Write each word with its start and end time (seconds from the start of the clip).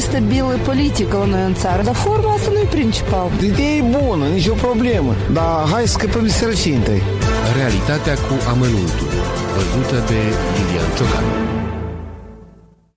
stabilă 0.00 0.58
politică 0.64 1.16
la 1.16 1.24
noi 1.24 1.44
în 1.44 1.54
țară, 1.54 1.82
dar 1.82 1.94
forma 1.94 2.32
asta 2.32 2.50
nu 2.50 2.58
e 2.58 2.64
principal. 2.64 3.30
Ideea 3.44 3.74
e 3.74 3.82
bună, 3.82 4.26
nicio 4.28 4.54
problemă, 4.54 5.14
dar 5.32 5.68
hai 5.68 5.86
să 5.86 5.92
scăpăm 5.92 6.22
de 6.22 6.28
sărăcie 6.28 6.74
întâi. 6.74 7.02
Realitatea 7.56 8.14
cu 8.14 8.34
amănuntul, 8.48 9.08
văzută 9.54 9.96
de 10.06 10.20
Lilian 10.54 10.90
Ciocan. 10.96 11.24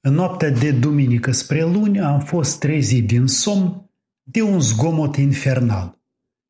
În 0.01 0.13
noaptea 0.13 0.49
de 0.49 0.71
duminică 0.71 1.31
spre 1.31 1.61
luni 1.61 1.99
am 1.99 2.19
fost 2.19 2.59
trezit 2.59 3.07
din 3.07 3.27
somn 3.27 3.89
de 4.23 4.41
un 4.41 4.59
zgomot 4.59 5.15
infernal 5.15 5.99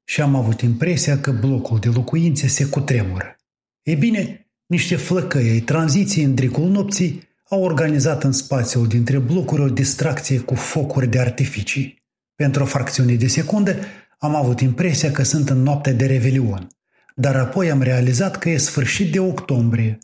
și 0.03 0.21
am 0.21 0.35
avut 0.35 0.61
impresia 0.61 1.19
că 1.19 1.31
blocul 1.31 1.79
de 1.79 1.89
locuințe 1.93 2.47
se 2.47 2.65
cutremură. 2.65 3.35
E 3.81 3.95
bine, 3.95 4.49
niște 4.65 4.95
flăcăi 4.95 5.49
ai 5.49 5.59
tranziției 5.59 6.25
în 6.25 6.35
dricul 6.35 6.63
nopții 6.63 7.27
au 7.49 7.63
organizat 7.63 8.23
în 8.23 8.31
spațiul 8.31 8.87
dintre 8.87 9.17
blocuri 9.17 9.61
o 9.61 9.69
distracție 9.69 10.39
cu 10.39 10.55
focuri 10.55 11.07
de 11.07 11.19
artificii. 11.19 12.03
Pentru 12.35 12.63
o 12.63 12.65
fracțiune 12.65 13.15
de 13.15 13.27
secundă 13.27 13.75
am 14.19 14.35
avut 14.35 14.59
impresia 14.59 15.11
că 15.11 15.23
sunt 15.23 15.49
în 15.49 15.61
noapte 15.61 15.91
de 15.91 16.05
revelion, 16.05 16.67
dar 17.15 17.35
apoi 17.35 17.71
am 17.71 17.81
realizat 17.81 18.37
că 18.37 18.49
e 18.49 18.57
sfârșit 18.57 19.11
de 19.11 19.19
octombrie. 19.19 19.97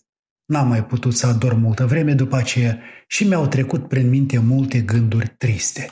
N-am 0.46 0.68
mai 0.68 0.86
putut 0.86 1.16
să 1.16 1.28
adorm 1.28 1.60
multă 1.60 1.86
vreme 1.86 2.14
după 2.14 2.36
aceea 2.36 2.80
și 3.08 3.24
mi-au 3.24 3.48
trecut 3.48 3.88
prin 3.88 4.10
minte 4.10 4.40
multe 4.40 4.80
gânduri 4.80 5.34
triste. 5.38 5.90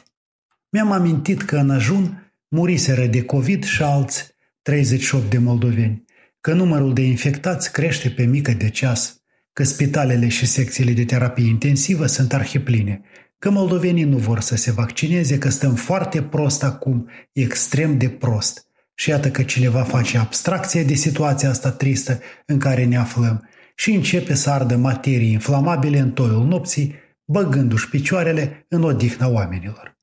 Mi-am 0.70 0.92
amintit 0.92 1.42
că 1.42 1.58
în 1.58 1.70
ajun 1.70 2.34
muriseră 2.48 3.06
de 3.06 3.24
COVID 3.24 3.64
și 3.64 3.84
alți 3.84 4.36
38 4.62 5.30
de 5.30 5.38
moldoveni, 5.38 6.04
că 6.42 6.54
numărul 6.54 6.94
de 6.94 7.02
infectați 7.02 7.72
crește 7.72 8.10
pe 8.10 8.24
mică 8.24 8.52
de 8.52 8.70
ceas– 8.70 9.14
că 9.54 9.64
spitalele 9.64 10.28
și 10.28 10.46
secțiile 10.46 10.92
de 10.92 11.06
terapie 11.06 11.48
intensivă 11.48 12.06
sunt 12.06 12.34
arhipline, 12.34 13.02
că 13.40 13.50
moldovenii 13.50 14.04
nu 14.04 14.18
vor 14.18 14.40
să 14.40 14.56
se 14.56 14.72
vaccineze, 14.72 15.38
că 15.38 15.50
stăm 15.50 15.76
foarte 15.76 16.22
prost 16.22 16.64
acum, 16.64 17.10
extrem 17.32 17.98
de 17.98 18.10
prost. 18.10 18.66
Și 18.96 19.10
iată 19.10 19.32
că 19.32 19.44
cineva 19.44 19.84
face 19.84 20.18
abstracție 20.18 20.84
de 20.84 20.94
situația 20.94 21.50
asta 21.50 21.72
tristă 21.72 22.20
în 22.46 22.60
care 22.60 22.86
ne 22.86 22.98
aflăm 22.98 23.50
și 23.76 23.92
începe 23.92 24.34
să 24.34 24.50
ardă 24.50 24.76
materii 24.76 25.32
inflamabile 25.32 26.00
în 26.00 26.12
toiul 26.12 26.46
nopții, 26.46 26.96
băgându-și 27.26 27.90
picioarele 27.90 28.66
în 28.70 28.84
odihna 28.84 29.28
oamenilor. 29.28 29.98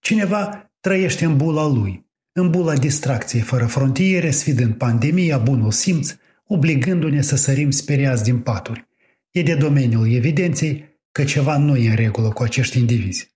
Cineva 0.00 0.70
trăiește 0.80 1.24
în 1.24 1.36
bula 1.36 1.66
lui, 1.66 2.06
în 2.32 2.50
bula 2.50 2.74
distracției 2.74 3.42
fără 3.42 3.66
frontiere, 3.66 4.30
sfidând 4.30 4.74
pandemia, 4.74 5.38
bunul 5.38 5.70
simț, 5.70 6.14
obligându-ne 6.48 7.20
să 7.20 7.36
sărim 7.36 7.70
speriați 7.70 8.24
din 8.24 8.38
paturi. 8.38 8.88
E 9.30 9.42
de 9.42 9.54
domeniul 9.54 10.12
evidenței 10.12 10.84
că 11.12 11.24
ceva 11.24 11.58
nu 11.58 11.76
e 11.76 11.88
în 11.88 11.96
regulă 11.96 12.28
cu 12.28 12.42
acești 12.42 12.78
indivizi. 12.78 13.32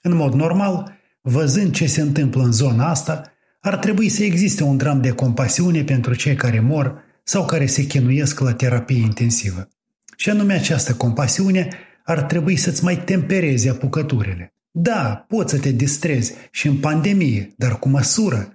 În 0.00 0.16
mod 0.16 0.34
normal, 0.34 0.98
văzând 1.20 1.72
ce 1.72 1.86
se 1.86 2.00
întâmplă 2.00 2.42
în 2.42 2.52
zona 2.52 2.88
asta, 2.88 3.32
ar 3.60 3.76
trebui 3.76 4.08
să 4.08 4.24
existe 4.24 4.62
un 4.62 4.76
dram 4.76 5.00
de 5.00 5.10
compasiune 5.10 5.84
pentru 5.84 6.14
cei 6.14 6.34
care 6.34 6.60
mor 6.60 7.02
sau 7.22 7.44
care 7.44 7.66
se 7.66 7.86
chinuiesc 7.86 8.40
la 8.40 8.52
terapie 8.52 8.98
intensivă. 8.98 9.68
Și 10.16 10.30
anume 10.30 10.54
această 10.54 10.94
compasiune 10.94 11.68
ar 12.04 12.22
trebui 12.22 12.56
să-ți 12.56 12.84
mai 12.84 13.04
tempereze 13.04 13.68
apucăturile. 13.68 14.54
Da, 14.70 15.24
poți 15.28 15.54
să 15.54 15.60
te 15.60 15.70
distrezi 15.70 16.32
și 16.50 16.66
în 16.66 16.76
pandemie, 16.76 17.52
dar 17.56 17.78
cu 17.78 17.88
măsură, 17.88 18.52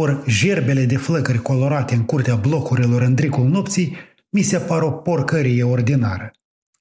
ori 0.00 0.22
gerbele 0.26 0.84
de 0.84 0.96
flăcări 0.96 1.42
colorate 1.42 1.94
în 1.94 2.04
curtea 2.04 2.34
blocurilor 2.34 3.02
în 3.02 3.14
dricul 3.14 3.48
nopții 3.48 3.96
mi 4.30 4.42
se 4.42 4.58
par 4.58 4.82
o 4.82 4.90
porcărie 4.90 5.62
ordinară. 5.62 6.32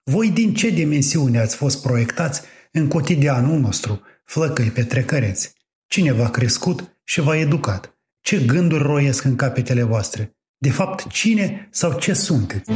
Voi 0.03 0.31
din 0.31 0.53
ce 0.53 0.69
dimensiune 0.69 1.39
ați 1.39 1.55
fost 1.55 1.81
proiectați 1.81 2.41
în 2.71 2.87
cotidianul 2.87 3.59
nostru, 3.59 4.01
flăcăi 4.23 4.69
petrecăreți? 4.69 5.53
Cine 5.87 6.11
v-a 6.11 6.29
crescut 6.29 6.99
și 7.03 7.21
v-a 7.21 7.37
educat? 7.37 7.97
Ce 8.21 8.37
gânduri 8.45 8.83
roiesc 8.83 9.23
în 9.23 9.35
capetele 9.35 9.83
voastre? 9.83 10.37
De 10.57 10.69
fapt, 10.69 11.07
cine 11.07 11.67
sau 11.71 11.93
ce 11.93 12.13
sunteți? 12.13 12.71